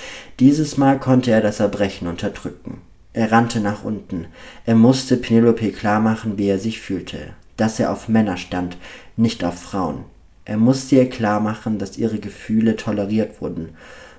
Dieses 0.41 0.77
Mal 0.77 0.99
konnte 0.99 1.31
er 1.31 1.41
das 1.41 1.61
Erbrechen 1.61 2.09
unterdrücken. 2.09 2.81
Er 3.13 3.31
rannte 3.31 3.61
nach 3.61 3.85
unten. 3.85 4.27
Er 4.65 4.75
musste 4.75 5.17
Penelope 5.17 5.71
klarmachen, 5.71 6.39
wie 6.39 6.49
er 6.49 6.59
sich 6.59 6.81
fühlte, 6.81 7.19
dass 7.57 7.79
er 7.79 7.93
auf 7.93 8.09
Männer 8.09 8.37
stand, 8.37 8.77
nicht 9.17 9.45
auf 9.45 9.61
Frauen. 9.61 10.05
Er 10.45 10.57
musste 10.57 10.97
ihr 10.97 11.11
klarmachen, 11.11 11.79
dass 11.79 11.99
ihre 11.99 12.19
Gefühle 12.19 12.77
toleriert 12.77 13.41
wurden, 13.41 13.71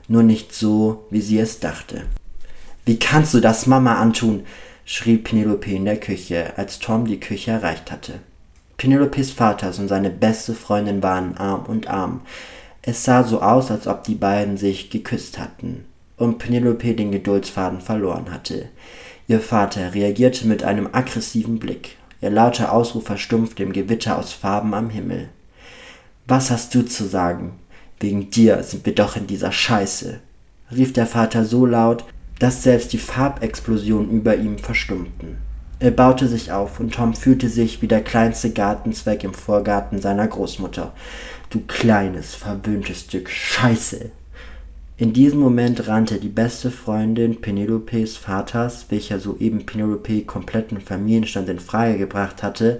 nur 0.07 0.23
nicht 0.23 0.53
so, 0.53 1.07
wie 1.09 1.21
sie 1.21 1.39
es 1.39 1.59
dachte. 1.59 2.03
Wie 2.85 2.99
kannst 2.99 3.33
du 3.33 3.39
das 3.39 3.67
Mama 3.67 3.95
antun? 3.95 4.43
Schrie 4.91 5.17
Penelope 5.17 5.69
in 5.69 5.85
der 5.85 5.99
Küche, 5.99 6.53
als 6.57 6.79
Tom 6.79 7.05
die 7.05 7.19
Küche 7.19 7.51
erreicht 7.51 7.91
hatte. 7.91 8.21
Penelopes 8.75 9.29
Vater 9.29 9.67
und 9.77 9.87
seine 9.87 10.09
beste 10.09 10.55
Freundin 10.55 11.03
waren 11.03 11.37
Arm 11.37 11.65
und 11.67 11.87
Arm. 11.87 12.21
Es 12.81 13.03
sah 13.03 13.23
so 13.23 13.39
aus, 13.39 13.69
als 13.69 13.85
ob 13.85 14.03
die 14.03 14.15
beiden 14.15 14.57
sich 14.57 14.89
geküsst 14.89 15.37
hatten 15.37 15.85
und 16.17 16.39
Penelope 16.39 16.95
den 16.95 17.11
Geduldsfaden 17.11 17.81
verloren 17.81 18.31
hatte. 18.31 18.69
Ihr 19.27 19.41
Vater 19.41 19.93
reagierte 19.93 20.47
mit 20.47 20.63
einem 20.63 20.89
aggressiven 20.91 21.59
Blick. 21.59 21.97
Ihr 22.19 22.31
lauter 22.31 22.73
Ausruf 22.73 23.05
verstumpfte 23.05 23.61
im 23.61 23.73
Gewitter 23.73 24.17
aus 24.17 24.33
Farben 24.33 24.73
am 24.73 24.89
Himmel. 24.89 25.29
Was 26.25 26.49
hast 26.49 26.73
du 26.73 26.83
zu 26.83 27.05
sagen? 27.05 27.59
Wegen 27.99 28.31
dir 28.31 28.63
sind 28.63 28.87
wir 28.87 28.95
doch 28.95 29.15
in 29.15 29.27
dieser 29.27 29.51
Scheiße, 29.51 30.19
rief 30.75 30.93
der 30.93 31.05
Vater 31.05 31.45
so 31.45 31.67
laut, 31.67 32.05
dass 32.39 32.63
selbst 32.63 32.93
die 32.93 32.97
Farbexplosionen 32.97 34.09
über 34.09 34.35
ihm 34.35 34.57
verstummten. 34.57 35.37
Er 35.81 35.91
baute 35.91 36.27
sich 36.27 36.51
auf 36.51 36.79
und 36.79 36.93
Tom 36.93 37.13
fühlte 37.13 37.47
sich 37.47 37.81
wie 37.81 37.87
der 37.87 38.01
kleinste 38.01 38.51
Gartenzweck 38.51 39.23
im 39.23 39.33
Vorgarten 39.33 40.01
seiner 40.01 40.27
Großmutter. 40.27 40.93
Du 41.49 41.61
kleines, 41.61 42.35
verwöhntes 42.35 43.01
Stück 43.01 43.29
Scheiße. 43.29 44.11
In 44.97 45.13
diesem 45.13 45.39
Moment 45.39 45.87
rannte 45.87 46.19
die 46.19 46.27
beste 46.27 46.71
Freundin 46.71 47.39
Penelopes 47.39 48.17
Vaters, 48.17 48.87
welcher 48.89 49.21
soeben 49.21 49.65
Penelope 49.65 50.23
kompletten 50.23 50.81
Familienstand 50.81 51.47
in 51.47 51.59
Frage 51.59 51.97
gebracht 51.97 52.43
hatte, 52.43 52.79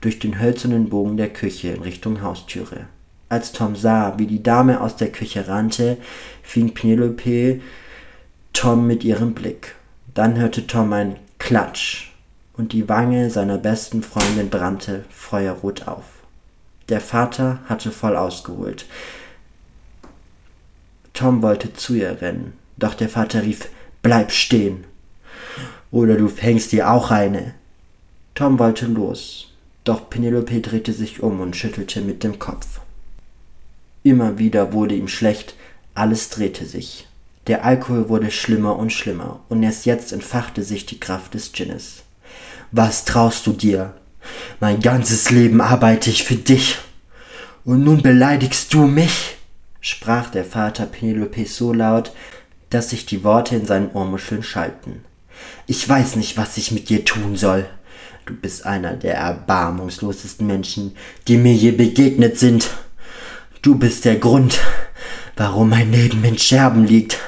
durch 0.00 0.18
den 0.18 0.40
hölzernen 0.40 0.88
Bogen 0.88 1.16
der 1.16 1.28
Küche 1.28 1.68
in 1.68 1.82
Richtung 1.82 2.22
Haustüre. 2.22 2.86
Als 3.28 3.52
Tom 3.52 3.76
sah, 3.76 4.18
wie 4.18 4.26
die 4.26 4.42
Dame 4.42 4.80
aus 4.80 4.96
der 4.96 5.12
Küche 5.12 5.46
rannte, 5.46 5.98
fing 6.42 6.74
Penelope 6.74 7.60
Tom 8.52 8.86
mit 8.86 9.04
ihrem 9.04 9.34
Blick. 9.34 9.74
Dann 10.14 10.38
hörte 10.38 10.66
Tom 10.66 10.92
ein 10.92 11.16
Klatsch 11.38 12.10
und 12.56 12.72
die 12.72 12.88
Wange 12.88 13.30
seiner 13.30 13.58
besten 13.58 14.02
Freundin 14.02 14.50
brannte 14.50 15.04
feuerrot 15.10 15.88
auf. 15.88 16.04
Der 16.88 17.00
Vater 17.00 17.60
hatte 17.66 17.90
voll 17.90 18.16
ausgeholt. 18.16 18.86
Tom 21.14 21.42
wollte 21.42 21.72
zu 21.74 21.94
ihr 21.94 22.20
rennen, 22.20 22.54
doch 22.76 22.94
der 22.94 23.08
Vater 23.08 23.42
rief 23.42 23.68
Bleib 24.02 24.32
stehen. 24.32 24.84
Oder 25.90 26.16
du 26.16 26.28
fängst 26.28 26.72
dir 26.72 26.90
auch 26.90 27.10
eine. 27.10 27.54
Tom 28.34 28.58
wollte 28.58 28.86
los, 28.86 29.52
doch 29.84 30.08
Penelope 30.08 30.60
drehte 30.60 30.92
sich 30.92 31.22
um 31.22 31.40
und 31.40 31.56
schüttelte 31.56 32.00
mit 32.00 32.24
dem 32.24 32.38
Kopf. 32.38 32.80
Immer 34.02 34.38
wieder 34.38 34.72
wurde 34.72 34.94
ihm 34.94 35.08
schlecht, 35.08 35.54
alles 35.94 36.30
drehte 36.30 36.64
sich. 36.64 37.06
Der 37.50 37.64
Alkohol 37.64 38.08
wurde 38.08 38.30
schlimmer 38.30 38.76
und 38.76 38.92
schlimmer, 38.92 39.40
und 39.48 39.64
erst 39.64 39.84
jetzt 39.84 40.12
entfachte 40.12 40.62
sich 40.62 40.86
die 40.86 41.00
Kraft 41.00 41.34
des 41.34 41.50
Ginnes. 41.50 42.04
Was 42.70 43.04
traust 43.04 43.44
du 43.44 43.52
dir? 43.52 43.94
Mein 44.60 44.78
ganzes 44.78 45.30
Leben 45.30 45.60
arbeite 45.60 46.10
ich 46.10 46.22
für 46.22 46.36
dich. 46.36 46.78
Und 47.64 47.82
nun 47.82 48.02
beleidigst 48.02 48.72
du 48.72 48.86
mich? 48.86 49.36
sprach 49.80 50.30
der 50.30 50.44
Vater 50.44 50.86
Penelope 50.86 51.44
so 51.44 51.72
laut, 51.72 52.12
dass 52.68 52.90
sich 52.90 53.04
die 53.04 53.24
Worte 53.24 53.56
in 53.56 53.66
seinen 53.66 53.90
Ohrmuscheln 53.90 54.44
schalten. 54.44 55.04
Ich 55.66 55.88
weiß 55.88 56.14
nicht, 56.14 56.36
was 56.36 56.56
ich 56.56 56.70
mit 56.70 56.88
dir 56.88 57.04
tun 57.04 57.34
soll. 57.34 57.66
Du 58.26 58.34
bist 58.36 58.64
einer 58.64 58.92
der 58.92 59.16
erbarmungslosesten 59.16 60.46
Menschen, 60.46 60.94
die 61.26 61.36
mir 61.36 61.54
je 61.54 61.72
begegnet 61.72 62.38
sind. 62.38 62.70
Du 63.60 63.74
bist 63.76 64.04
der 64.04 64.18
Grund, 64.18 64.60
warum 65.34 65.70
mein 65.70 65.90
Leben 65.90 66.22
in 66.22 66.38
Scherben 66.38 66.86
liegt 66.86 67.18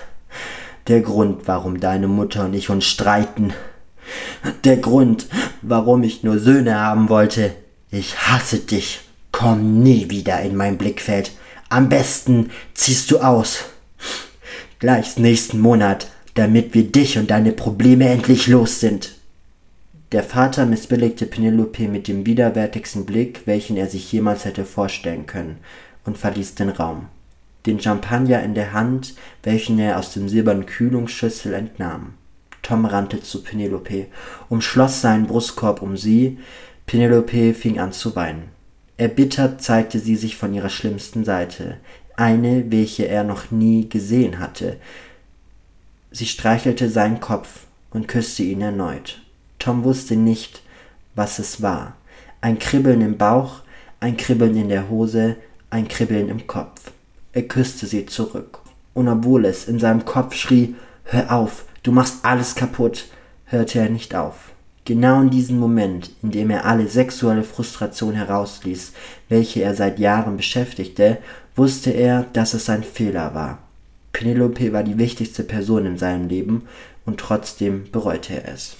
der 0.88 1.00
Grund, 1.00 1.46
warum 1.46 1.80
deine 1.80 2.08
Mutter 2.08 2.44
und 2.44 2.54
ich 2.54 2.70
uns 2.70 2.84
streiten. 2.84 3.52
Der 4.64 4.76
Grund, 4.76 5.26
warum 5.62 6.02
ich 6.02 6.22
nur 6.22 6.38
Söhne 6.38 6.78
haben 6.78 7.08
wollte. 7.08 7.54
Ich 7.90 8.18
hasse 8.18 8.58
dich. 8.58 9.00
Komm 9.30 9.82
nie 9.82 10.10
wieder 10.10 10.40
in 10.42 10.56
mein 10.56 10.78
Blickfeld. 10.78 11.32
Am 11.68 11.88
besten 11.88 12.50
ziehst 12.74 13.10
du 13.10 13.18
aus. 13.18 13.64
Gleich 14.78 15.16
nächsten 15.16 15.60
Monat, 15.60 16.08
damit 16.34 16.74
wir 16.74 16.84
dich 16.84 17.16
und 17.18 17.30
deine 17.30 17.52
Probleme 17.52 18.08
endlich 18.08 18.48
los 18.48 18.80
sind. 18.80 19.14
Der 20.10 20.24
Vater 20.24 20.66
missbilligte 20.66 21.24
Penelope 21.24 21.88
mit 21.88 22.08
dem 22.08 22.26
widerwärtigsten 22.26 23.06
Blick, 23.06 23.42
welchen 23.46 23.76
er 23.76 23.88
sich 23.88 24.12
jemals 24.12 24.44
hätte 24.44 24.64
vorstellen 24.64 25.26
können, 25.26 25.58
und 26.04 26.18
verließ 26.18 26.56
den 26.56 26.68
Raum 26.68 27.08
den 27.66 27.80
Champagner 27.80 28.42
in 28.42 28.54
der 28.54 28.72
Hand, 28.72 29.14
welchen 29.42 29.78
er 29.78 29.98
aus 29.98 30.12
dem 30.12 30.28
silbernen 30.28 30.66
Kühlungsschüssel 30.66 31.54
entnahm. 31.54 32.14
Tom 32.62 32.84
rannte 32.84 33.20
zu 33.22 33.42
Penelope, 33.42 34.06
umschloss 34.48 35.00
seinen 35.00 35.26
Brustkorb 35.26 35.82
um 35.82 35.96
sie. 35.96 36.38
Penelope 36.86 37.54
fing 37.54 37.78
an 37.78 37.92
zu 37.92 38.14
weinen. 38.14 38.50
Erbittert 38.96 39.62
zeigte 39.62 39.98
sie 39.98 40.16
sich 40.16 40.36
von 40.36 40.54
ihrer 40.54 40.68
schlimmsten 40.68 41.24
Seite, 41.24 41.78
eine, 42.16 42.70
welche 42.70 43.08
er 43.08 43.24
noch 43.24 43.50
nie 43.50 43.88
gesehen 43.88 44.38
hatte. 44.38 44.76
Sie 46.10 46.26
streichelte 46.26 46.88
seinen 46.88 47.20
Kopf 47.20 47.66
und 47.90 48.06
küsste 48.06 48.42
ihn 48.42 48.60
erneut. 48.60 49.22
Tom 49.58 49.82
wusste 49.82 50.14
nicht, 50.14 50.62
was 51.14 51.38
es 51.38 51.62
war. 51.62 51.96
Ein 52.40 52.58
Kribbeln 52.58 53.00
im 53.00 53.16
Bauch, 53.16 53.62
ein 53.98 54.16
Kribbeln 54.16 54.56
in 54.56 54.68
der 54.68 54.88
Hose, 54.88 55.36
ein 55.70 55.88
Kribbeln 55.88 56.28
im 56.28 56.46
Kopf. 56.46 56.92
Er 57.32 57.42
küsste 57.42 57.86
sie 57.86 58.06
zurück. 58.06 58.60
Und 58.94 59.08
obwohl 59.08 59.46
es 59.46 59.66
in 59.66 59.78
seinem 59.78 60.04
Kopf 60.04 60.34
schrie, 60.34 60.74
hör 61.04 61.32
auf, 61.32 61.64
du 61.82 61.92
machst 61.92 62.24
alles 62.24 62.54
kaputt, 62.54 63.06
hörte 63.46 63.78
er 63.78 63.88
nicht 63.88 64.14
auf. 64.14 64.52
Genau 64.84 65.20
in 65.20 65.30
diesem 65.30 65.58
Moment, 65.58 66.10
in 66.22 66.32
dem 66.32 66.50
er 66.50 66.66
alle 66.66 66.88
sexuelle 66.88 67.44
Frustration 67.44 68.14
herausließ, 68.14 68.92
welche 69.28 69.62
er 69.62 69.74
seit 69.74 69.98
Jahren 69.98 70.36
beschäftigte, 70.36 71.18
wusste 71.54 71.90
er, 71.90 72.26
dass 72.32 72.52
es 72.52 72.68
ein 72.68 72.82
Fehler 72.82 73.34
war. 73.34 73.58
Penelope 74.12 74.72
war 74.72 74.82
die 74.82 74.98
wichtigste 74.98 75.44
Person 75.44 75.86
in 75.86 75.98
seinem 75.98 76.28
Leben 76.28 76.68
und 77.06 77.18
trotzdem 77.18 77.90
bereute 77.92 78.34
er 78.34 78.52
es. 78.52 78.76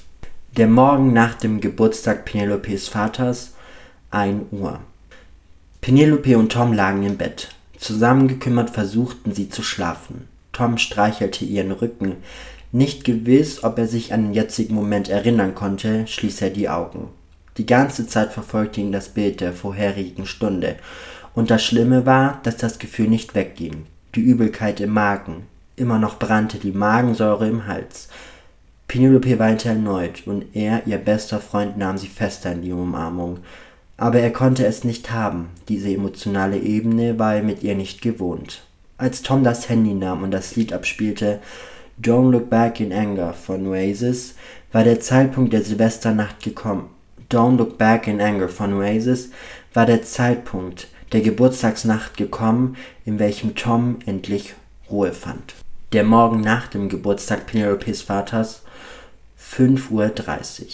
Der 0.56 0.66
Morgen 0.66 1.12
nach 1.12 1.34
dem 1.34 1.60
Geburtstag 1.60 2.26
Penelopes 2.26 2.88
Vaters, 2.88 3.54
1 4.10 4.42
Uhr. 4.50 4.80
Penelope 5.80 6.36
und 6.36 6.52
Tom 6.52 6.72
lagen 6.72 7.02
im 7.04 7.16
Bett. 7.16 7.48
Zusammengekümmert 7.82 8.70
versuchten 8.70 9.34
sie 9.34 9.48
zu 9.48 9.64
schlafen. 9.64 10.28
Tom 10.52 10.78
streichelte 10.78 11.44
ihren 11.44 11.72
Rücken. 11.72 12.18
Nicht 12.70 13.04
gewiss, 13.04 13.64
ob 13.64 13.76
er 13.76 13.88
sich 13.88 14.12
an 14.12 14.22
den 14.22 14.34
jetzigen 14.34 14.76
Moment 14.76 15.08
erinnern 15.08 15.56
konnte, 15.56 16.06
schließ 16.06 16.42
er 16.42 16.50
die 16.50 16.68
Augen. 16.68 17.08
Die 17.56 17.66
ganze 17.66 18.06
Zeit 18.06 18.32
verfolgte 18.32 18.80
ihn 18.80 18.92
das 18.92 19.08
Bild 19.08 19.40
der 19.40 19.52
vorherigen 19.52 20.26
Stunde. 20.26 20.76
Und 21.34 21.50
das 21.50 21.64
Schlimme 21.64 22.06
war, 22.06 22.38
dass 22.44 22.56
das 22.56 22.78
Gefühl 22.78 23.08
nicht 23.08 23.34
wegging. 23.34 23.86
Die 24.14 24.20
Übelkeit 24.20 24.80
im 24.80 24.90
Magen. 24.90 25.46
Immer 25.74 25.98
noch 25.98 26.20
brannte 26.20 26.58
die 26.58 26.70
Magensäure 26.70 27.48
im 27.48 27.66
Hals. 27.66 28.08
Penelope 28.86 29.40
weinte 29.40 29.70
erneut, 29.70 30.24
und 30.26 30.54
er, 30.54 30.86
ihr 30.86 30.98
bester 30.98 31.40
Freund, 31.40 31.78
nahm 31.78 31.98
sie 31.98 32.06
fester 32.06 32.52
in 32.52 32.62
die 32.62 32.72
Umarmung. 32.72 33.38
Aber 34.02 34.18
er 34.18 34.32
konnte 34.32 34.66
es 34.66 34.82
nicht 34.82 35.12
haben, 35.12 35.50
diese 35.68 35.88
emotionale 35.88 36.58
Ebene 36.58 37.20
war 37.20 37.36
er 37.36 37.44
mit 37.44 37.62
ihr 37.62 37.76
nicht 37.76 38.02
gewohnt. 38.02 38.64
Als 38.98 39.22
Tom 39.22 39.44
das 39.44 39.68
Handy 39.68 39.94
nahm 39.94 40.24
und 40.24 40.32
das 40.32 40.56
Lied 40.56 40.72
abspielte, 40.72 41.38
Don't 42.02 42.32
Look 42.32 42.50
Back 42.50 42.80
in 42.80 42.92
Anger 42.92 43.32
von 43.32 43.64
Oasis, 43.68 44.34
war 44.72 44.82
der 44.82 44.98
Zeitpunkt 44.98 45.52
der 45.52 45.62
Silvesternacht 45.62 46.42
gekommen. 46.42 46.90
Don't 47.30 47.58
Look 47.58 47.78
Back 47.78 48.08
in 48.08 48.20
Anger 48.20 48.48
von 48.48 48.72
Oasis 48.72 49.30
war 49.72 49.86
der 49.86 50.02
Zeitpunkt 50.02 50.88
der 51.12 51.20
Geburtstagsnacht 51.20 52.16
gekommen, 52.16 52.76
in 53.04 53.20
welchem 53.20 53.54
Tom 53.54 54.00
endlich 54.04 54.54
Ruhe 54.90 55.12
fand. 55.12 55.54
Der 55.92 56.02
Morgen 56.02 56.40
nach 56.40 56.66
dem 56.66 56.88
Geburtstag 56.88 57.46
Penelopes 57.46 58.02
Vaters, 58.02 58.62
5.30 59.40 59.90
Uhr. 59.92 60.66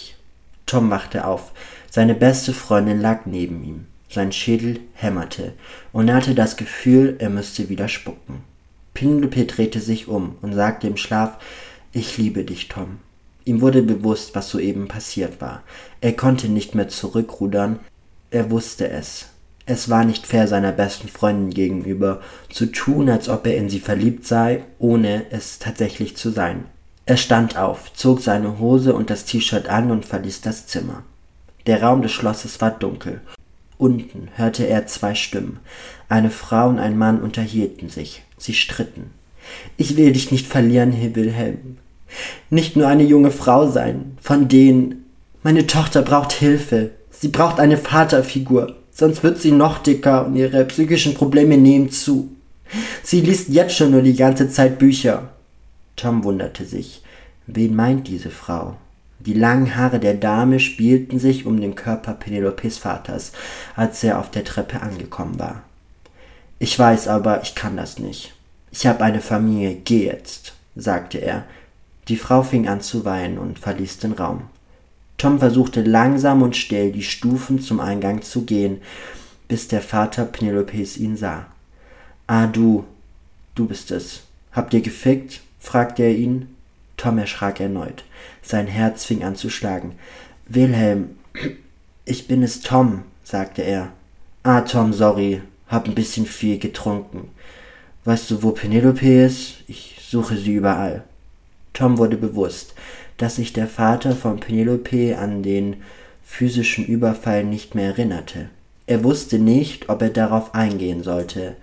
Tom 0.65 0.89
wachte 0.89 1.25
auf. 1.25 1.51
Seine 1.91 2.15
beste 2.15 2.53
Freundin 2.53 3.01
lag 3.01 3.25
neben 3.25 3.63
ihm. 3.63 3.85
Sein 4.09 4.31
Schädel 4.31 4.79
hämmerte, 4.93 5.53
und 5.91 6.07
er 6.07 6.15
hatte 6.15 6.33
das 6.33 6.57
Gefühl, 6.57 7.15
er 7.19 7.29
müsste 7.29 7.69
wieder 7.69 7.87
spucken. 7.87 8.41
Penelope 8.93 9.45
drehte 9.45 9.79
sich 9.79 10.07
um 10.07 10.35
und 10.41 10.53
sagte 10.53 10.87
im 10.87 10.97
Schlaf 10.97 11.37
Ich 11.91 12.17
liebe 12.17 12.43
dich, 12.43 12.67
Tom. 12.67 12.99
Ihm 13.45 13.61
wurde 13.61 13.81
bewusst, 13.81 14.35
was 14.35 14.49
soeben 14.49 14.87
passiert 14.87 15.41
war. 15.41 15.63
Er 16.01 16.13
konnte 16.13 16.49
nicht 16.49 16.75
mehr 16.75 16.89
zurückrudern, 16.89 17.79
er 18.31 18.51
wusste 18.51 18.89
es. 18.89 19.27
Es 19.65 19.89
war 19.89 20.03
nicht 20.03 20.25
fair 20.25 20.47
seiner 20.47 20.71
besten 20.71 21.07
Freundin 21.07 21.51
gegenüber, 21.51 22.21
zu 22.51 22.65
tun, 22.67 23.09
als 23.09 23.29
ob 23.29 23.45
er 23.45 23.55
in 23.55 23.69
sie 23.69 23.79
verliebt 23.79 24.25
sei, 24.25 24.63
ohne 24.79 25.27
es 25.31 25.59
tatsächlich 25.59 26.17
zu 26.17 26.31
sein. 26.31 26.65
Er 27.05 27.17
stand 27.17 27.57
auf, 27.57 27.93
zog 27.93 28.21
seine 28.21 28.59
Hose 28.59 28.93
und 28.93 29.09
das 29.09 29.25
T-Shirt 29.25 29.67
an 29.67 29.91
und 29.91 30.05
verließ 30.05 30.41
das 30.41 30.67
Zimmer. 30.67 31.03
Der 31.69 31.81
Raum 31.81 32.01
des 32.01 32.11
Schlosses 32.11 32.59
war 32.59 32.71
dunkel. 32.71 33.21
Unten 33.77 34.27
hörte 34.35 34.65
er 34.65 34.87
zwei 34.87 35.15
Stimmen. 35.15 35.59
Eine 36.09 36.31
Frau 36.31 36.67
und 36.67 36.79
ein 36.79 36.97
Mann 36.97 37.21
unterhielten 37.21 37.87
sich. 37.89 38.23
Sie 38.37 38.53
stritten. 38.53 39.11
Ich 39.77 39.95
will 39.95 40.11
dich 40.11 40.31
nicht 40.31 40.47
verlieren, 40.47 40.91
Herr 40.91 41.15
Wilhelm. 41.15 41.77
Nicht 42.49 42.75
nur 42.75 42.87
eine 42.87 43.03
junge 43.03 43.31
Frau 43.31 43.69
sein, 43.69 44.17
von 44.19 44.49
denen. 44.49 45.05
Meine 45.43 45.65
Tochter 45.65 46.01
braucht 46.01 46.33
Hilfe. 46.33 46.89
Sie 47.11 47.29
braucht 47.29 47.61
eine 47.61 47.77
Vaterfigur 47.77 48.75
sonst 48.99 49.23
wird 49.23 49.41
sie 49.41 49.51
noch 49.51 49.79
dicker 49.79 50.27
und 50.27 50.35
ihre 50.35 50.65
psychischen 50.65 51.13
Probleme 51.13 51.57
nehmen 51.57 51.89
zu. 51.89 52.29
Sie 53.01 53.21
liest 53.21 53.49
jetzt 53.49 53.75
schon 53.75 53.91
nur 53.91 54.01
die 54.01 54.15
ganze 54.15 54.49
Zeit 54.49 54.77
Bücher. 54.77 55.29
Tom 55.95 56.23
wunderte 56.23 56.65
sich. 56.65 57.01
Wen 57.47 57.75
meint 57.75 58.07
diese 58.07 58.29
Frau? 58.29 58.75
Die 59.19 59.33
langen 59.33 59.75
Haare 59.75 59.99
der 59.99 60.13
Dame 60.13 60.59
spielten 60.59 61.19
sich 61.19 61.45
um 61.45 61.59
den 61.59 61.75
Körper 61.75 62.13
Penelopes 62.13 62.77
Vaters, 62.77 63.33
als 63.75 64.03
er 64.03 64.17
auf 64.17 64.31
der 64.31 64.45
Treppe 64.45 64.81
angekommen 64.81 65.37
war. 65.37 65.63
Ich 66.57 66.77
weiß 66.77 67.07
aber, 67.09 67.41
ich 67.41 67.55
kann 67.55 67.75
das 67.75 67.99
nicht. 67.99 68.33
Ich 68.71 68.87
habe 68.87 69.03
eine 69.03 69.21
Familie, 69.21 69.75
geh 69.75 70.05
jetzt, 70.05 70.53
sagte 70.75 71.17
er. 71.17 71.45
Die 72.07 72.15
Frau 72.17 72.43
fing 72.43 72.67
an 72.67 72.81
zu 72.81 73.03
weinen 73.05 73.37
und 73.37 73.59
verließ 73.59 73.99
den 73.99 74.13
Raum. 74.13 74.43
Tom 75.17 75.39
versuchte 75.39 75.81
langsam 75.81 76.41
und 76.41 76.55
still 76.55 76.91
die 76.91 77.03
Stufen 77.03 77.59
zum 77.59 77.81
Eingang 77.81 78.21
zu 78.21 78.45
gehen, 78.45 78.81
bis 79.49 79.67
der 79.67 79.81
Vater 79.81 80.25
Penelopes 80.25 80.97
ihn 80.97 81.17
sah. 81.17 81.47
Ah, 82.25 82.47
du, 82.47 82.85
du 83.55 83.67
bist 83.67 83.91
es. 83.91 84.21
Habt 84.53 84.73
ihr 84.73 84.81
gefickt? 84.81 85.41
fragte 85.59 86.03
er 86.03 86.15
ihn. 86.15 86.55
Tom 86.99 87.17
erschrak 87.17 87.59
erneut. 87.59 88.03
Sein 88.41 88.67
Herz 88.67 89.05
fing 89.05 89.23
an 89.23 89.35
zu 89.35 89.49
schlagen. 89.49 89.95
Wilhelm, 90.47 91.11
ich 92.05 92.27
bin 92.27 92.43
es 92.43 92.61
Tom, 92.61 93.03
sagte 93.23 93.61
er. 93.61 93.93
Ah, 94.43 94.61
Tom, 94.61 94.93
sorry, 94.93 95.41
hab 95.67 95.87
ein 95.87 95.95
bisschen 95.95 96.25
viel 96.25 96.59
getrunken. 96.59 97.29
Weißt 98.03 98.29
du, 98.29 98.43
wo 98.43 98.51
Penelope 98.51 99.23
ist? 99.25 99.63
Ich 99.67 99.97
suche 100.09 100.35
sie 100.35 100.53
überall. 100.53 101.03
Tom 101.73 101.97
wurde 101.97 102.17
bewusst, 102.17 102.73
dass 103.17 103.37
sich 103.37 103.53
der 103.53 103.67
Vater 103.67 104.15
von 104.15 104.39
Penelope 104.39 105.17
an 105.17 105.43
den 105.43 105.77
physischen 106.23 106.85
Überfall 106.85 107.43
nicht 107.43 107.75
mehr 107.75 107.87
erinnerte. 107.87 108.49
Er 108.87 109.03
wusste 109.03 109.39
nicht, 109.39 109.87
ob 109.87 110.01
er 110.01 110.09
darauf 110.09 110.55
eingehen 110.55 111.03
sollte. 111.03 111.55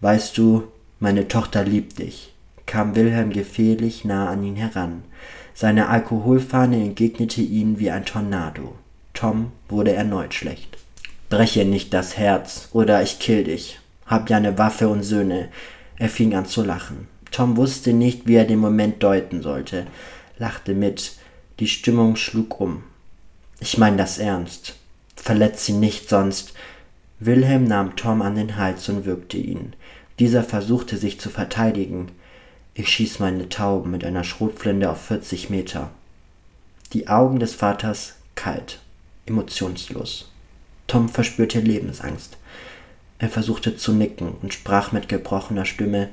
Weißt 0.00 0.36
du, 0.38 0.64
meine 0.98 1.28
Tochter 1.28 1.62
liebt 1.64 1.98
dich, 1.98 2.32
kam 2.68 2.94
Wilhelm 2.94 3.32
gefährlich 3.32 4.04
nah 4.04 4.30
an 4.30 4.44
ihn 4.44 4.54
heran. 4.54 5.02
Seine 5.54 5.88
Alkoholfahne 5.88 6.76
entgegnete 6.76 7.40
ihn 7.40 7.80
wie 7.80 7.90
ein 7.90 8.04
Tornado. 8.04 8.76
Tom 9.12 9.50
wurde 9.68 9.92
erneut 9.92 10.34
schlecht. 10.34 10.78
Breche 11.28 11.64
nicht 11.64 11.92
das 11.92 12.16
Herz, 12.16 12.68
oder 12.72 13.02
ich 13.02 13.18
kill 13.18 13.42
dich. 13.42 13.80
Hab 14.06 14.30
ja 14.30 14.36
eine 14.36 14.56
Waffe 14.56 14.88
und 14.88 15.02
Söhne. 15.02 15.48
Er 15.96 16.08
fing 16.08 16.36
an 16.36 16.46
zu 16.46 16.62
lachen. 16.62 17.08
Tom 17.32 17.56
wusste 17.56 17.92
nicht, 17.92 18.28
wie 18.28 18.36
er 18.36 18.44
den 18.44 18.60
Moment 18.60 19.02
deuten 19.02 19.42
sollte 19.42 19.88
lachte 20.38 20.74
mit. 20.74 21.12
Die 21.58 21.68
Stimmung 21.68 22.16
schlug 22.16 22.60
um. 22.60 22.84
Ich 23.60 23.78
mein 23.78 23.98
das 23.98 24.18
ernst. 24.18 24.76
Verletz 25.16 25.66
sie 25.66 25.72
nicht, 25.72 26.08
sonst. 26.08 26.54
Wilhelm 27.18 27.64
nahm 27.64 27.96
Tom 27.96 28.22
an 28.22 28.36
den 28.36 28.56
Hals 28.56 28.88
und 28.88 29.04
würgte 29.04 29.36
ihn. 29.36 29.74
Dieser 30.20 30.44
versuchte 30.44 30.96
sich 30.96 31.20
zu 31.20 31.30
verteidigen. 31.30 32.10
Ich 32.78 32.90
schieß 32.90 33.18
meine 33.18 33.48
Tauben 33.48 33.90
mit 33.90 34.04
einer 34.04 34.22
Schrotflinte 34.22 34.88
auf 34.88 35.02
40 35.06 35.50
Meter. 35.50 35.90
Die 36.92 37.08
Augen 37.08 37.40
des 37.40 37.52
Vaters 37.52 38.14
kalt, 38.36 38.78
emotionslos. 39.26 40.30
Tom 40.86 41.08
verspürte 41.08 41.58
Lebensangst. 41.58 42.36
Er 43.18 43.30
versuchte 43.30 43.76
zu 43.76 43.92
nicken 43.92 44.36
und 44.42 44.54
sprach 44.54 44.92
mit 44.92 45.08
gebrochener 45.08 45.64
Stimme 45.64 46.08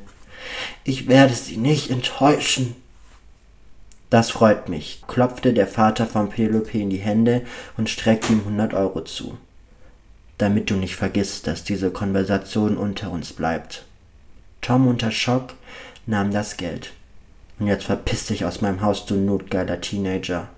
Ich 0.83 1.07
werde 1.07 1.35
sie 1.35 1.57
nicht 1.57 1.91
enttäuschen. 1.91 2.75
Das 4.09 4.31
freut 4.31 4.67
mich, 4.67 5.03
klopfte 5.05 5.53
der 5.53 5.67
Vater 5.67 6.07
von 6.07 6.31
Penelope 6.31 6.79
in 6.79 6.89
die 6.89 6.97
Hände 6.97 7.43
und 7.77 7.91
streckte 7.91 8.33
ihm 8.33 8.43
hundert 8.43 8.73
Euro 8.73 9.03
zu. 9.03 9.37
Damit 10.39 10.71
du 10.71 10.77
nicht 10.77 10.95
vergisst, 10.95 11.45
dass 11.45 11.63
diese 11.63 11.91
Konversation 11.91 12.75
unter 12.75 13.11
uns 13.11 13.33
bleibt. 13.33 13.85
Tom 14.61 14.87
unter 14.87 15.11
Schock 15.11 15.53
nahm 16.05 16.31
das 16.31 16.57
Geld. 16.57 16.93
Und 17.59 17.67
jetzt 17.67 17.85
verpiss 17.85 18.27
dich 18.27 18.45
aus 18.45 18.61
meinem 18.61 18.81
Haus, 18.81 19.05
du 19.05 19.15
notgeiler 19.15 19.81
Teenager. 19.81 20.49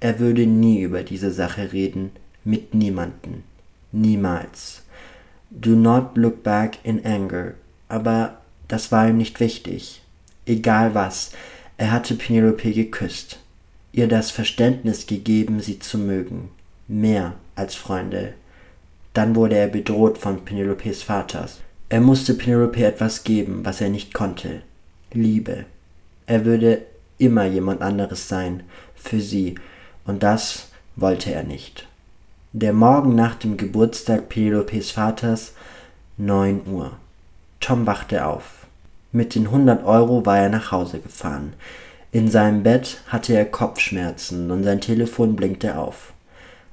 Er 0.00 0.18
würde 0.18 0.46
nie 0.46 0.80
über 0.80 1.02
diese 1.02 1.30
Sache 1.30 1.72
reden, 1.72 2.10
mit 2.44 2.74
niemanden. 2.74 3.44
Niemals. 3.92 4.82
Do 5.50 5.70
not 5.70 6.16
look 6.16 6.42
back 6.42 6.78
in 6.82 7.04
anger. 7.04 7.54
Aber 7.88 8.38
das 8.68 8.92
war 8.92 9.08
ihm 9.08 9.16
nicht 9.16 9.40
wichtig. 9.40 10.02
Egal 10.44 10.94
was, 10.94 11.32
er 11.76 11.92
hatte 11.92 12.14
Penelope 12.14 12.72
geküsst, 12.72 13.40
ihr 13.92 14.08
das 14.08 14.30
Verständnis 14.30 15.06
gegeben, 15.06 15.60
sie 15.60 15.78
zu 15.78 15.98
mögen, 15.98 16.50
mehr 16.88 17.34
als 17.54 17.74
Freunde. 17.74 18.34
Dann 19.12 19.34
wurde 19.34 19.56
er 19.56 19.68
bedroht 19.68 20.18
von 20.18 20.44
Penelopes 20.44 21.02
Vaters. 21.02 21.60
Er 21.88 22.00
musste 22.00 22.34
Penelope 22.34 22.84
etwas 22.84 23.24
geben, 23.24 23.64
was 23.64 23.80
er 23.80 23.88
nicht 23.88 24.14
konnte. 24.14 24.62
Liebe. 25.12 25.64
Er 26.26 26.44
würde 26.44 26.82
immer 27.18 27.44
jemand 27.44 27.82
anderes 27.82 28.28
sein, 28.28 28.62
für 28.94 29.20
sie, 29.20 29.54
und 30.04 30.22
das 30.22 30.68
wollte 30.96 31.32
er 31.32 31.42
nicht. 31.42 31.86
Der 32.52 32.72
Morgen 32.72 33.14
nach 33.14 33.34
dem 33.34 33.56
Geburtstag 33.56 34.28
Penelopes 34.28 34.90
Vaters, 34.90 35.52
neun 36.16 36.66
Uhr. 36.66 36.92
Tom 37.60 37.86
wachte 37.86 38.26
auf. 38.26 38.66
Mit 39.12 39.34
den 39.34 39.46
100 39.46 39.84
Euro 39.84 40.26
war 40.26 40.38
er 40.38 40.48
nach 40.48 40.72
Hause 40.72 41.00
gefahren. 41.00 41.54
In 42.12 42.30
seinem 42.30 42.62
Bett 42.62 42.98
hatte 43.08 43.34
er 43.34 43.44
Kopfschmerzen 43.44 44.50
und 44.50 44.64
sein 44.64 44.80
Telefon 44.80 45.36
blinkte 45.36 45.78
auf. 45.78 46.12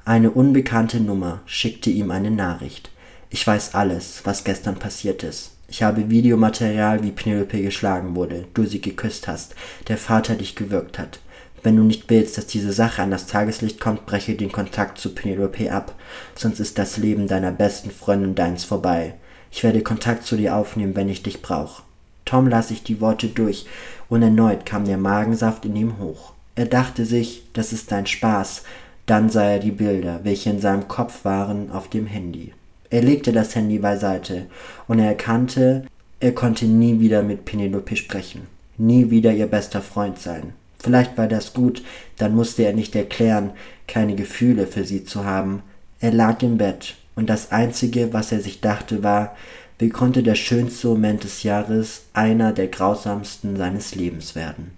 Eine 0.06 0.32
unbekannte 0.32 1.00
Nummer 1.00 1.42
schickte 1.46 1.90
ihm 1.90 2.12
eine 2.12 2.32
Nachricht. 2.32 2.92
Ich 3.30 3.46
weiß 3.46 3.74
alles, 3.74 4.22
was 4.26 4.44
gestern 4.44 4.76
passiert 4.76 5.24
ist. 5.24 5.53
Ich 5.68 5.82
habe 5.82 6.10
Videomaterial, 6.10 7.04
wie 7.04 7.12
Penelope 7.12 7.62
geschlagen 7.62 8.16
wurde, 8.16 8.46
du 8.54 8.66
sie 8.66 8.82
geküsst 8.82 9.28
hast, 9.28 9.56
der 9.88 9.98
Vater 9.98 10.36
dich 10.36 10.56
gewürgt 10.56 11.00
hat. 11.00 11.20
Wenn 11.64 11.78
du 11.78 11.84
nicht 11.84 12.10
willst, 12.10 12.38
dass 12.38 12.46
diese 12.46 12.74
Sache 12.74 13.02
an 13.02 13.12
das 13.12 13.26
Tageslicht 13.26 13.80
kommt, 13.80 14.06
breche 14.06 14.36
den 14.36 14.52
Kontakt 14.52 14.98
zu 14.98 15.16
Penelope 15.16 15.72
ab, 15.72 15.96
sonst 16.36 16.60
ist 16.60 16.78
das 16.78 16.98
Leben 16.98 17.28
deiner 17.28 17.52
besten 17.52 17.90
Freundin 17.90 18.36
deins 18.36 18.66
vorbei. 18.66 19.16
Ich 19.50 19.64
werde 19.64 19.82
Kontakt 19.82 20.26
zu 20.26 20.36
dir 20.36 20.56
aufnehmen, 20.56 20.96
wenn 20.96 21.10
ich 21.10 21.24
dich 21.24 21.42
brauche. 21.42 21.84
Tom 22.26 22.48
las 22.48 22.68
sich 22.68 22.84
die 22.84 23.00
Worte 23.02 23.28
durch, 23.28 23.66
und 24.10 24.22
erneut 24.22 24.66
kam 24.66 24.86
der 24.86 24.98
Magensaft 24.98 25.66
in 25.66 25.76
ihm 25.76 25.98
hoch. 26.00 26.34
Er 26.56 26.66
dachte 26.66 27.06
sich, 27.06 27.44
das 27.54 27.74
ist 27.74 27.92
ein 27.94 28.06
Spaß, 28.06 28.64
dann 29.06 29.30
sah 29.30 29.46
er 29.46 29.60
die 29.60 29.72
Bilder, 29.72 30.20
welche 30.24 30.50
in 30.50 30.60
seinem 30.60 30.88
Kopf 30.88 31.26
waren, 31.26 31.72
auf 31.72 31.90
dem 31.90 32.06
Handy. 32.06 32.54
Er 32.94 33.02
legte 33.02 33.32
das 33.32 33.56
Handy 33.56 33.80
beiseite, 33.80 34.46
und 34.88 35.00
er 35.00 35.08
erkannte, 35.08 35.88
er 36.20 36.32
konnte 36.32 36.66
nie 36.66 37.00
wieder 37.00 37.24
mit 37.24 37.44
Penelope 37.44 37.96
sprechen, 37.96 38.42
nie 38.78 39.10
wieder 39.10 39.34
ihr 39.34 39.48
bester 39.48 39.82
Freund 39.82 40.20
sein. 40.20 40.54
Vielleicht 40.78 41.18
war 41.18 41.28
das 41.28 41.56
gut, 41.56 41.82
dann 42.20 42.36
musste 42.36 42.62
er 42.62 42.74
nicht 42.74 42.96
erklären, 42.96 43.50
keine 43.88 44.14
Gefühle 44.14 44.68
für 44.68 44.84
sie 44.84 45.06
zu 45.06 45.26
haben. 45.26 45.64
Er 46.02 46.12
lag 46.12 46.44
im 46.44 46.60
Bett, 46.60 46.94
und 47.16 47.32
das 47.32 47.52
Einzige, 47.52 48.14
was 48.14 48.32
er 48.32 48.42
sich 48.42 48.62
dachte, 48.62 49.02
war, 49.02 49.36
wie 49.80 49.90
konnte 49.90 50.22
der 50.22 50.36
schönste 50.36 50.90
Moment 50.90 51.24
des 51.24 51.42
Jahres 51.42 52.04
einer 52.14 52.54
der 52.54 52.68
grausamsten 52.68 53.58
seines 53.58 53.96
Lebens 53.96 54.36
werden? 54.36 54.70